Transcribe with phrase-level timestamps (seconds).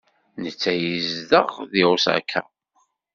[0.43, 2.41] Netta yezdeɣ deg Osaka.